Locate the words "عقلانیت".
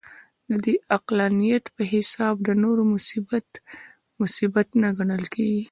0.95-1.65